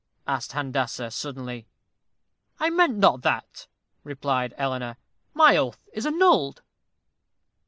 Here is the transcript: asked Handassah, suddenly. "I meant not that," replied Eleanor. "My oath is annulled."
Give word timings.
asked 0.25 0.53
Handassah, 0.53 1.11
suddenly. 1.11 1.67
"I 2.59 2.71
meant 2.71 2.97
not 2.97 3.21
that," 3.21 3.67
replied 4.03 4.55
Eleanor. 4.57 4.97
"My 5.35 5.55
oath 5.55 5.87
is 5.93 6.07
annulled." 6.07 6.63